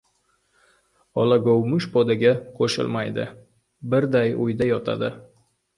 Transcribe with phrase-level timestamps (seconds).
[1.23, 3.29] Ola govmish podaga ko‘shilmaydi,
[3.95, 5.15] birday uyda yotadi.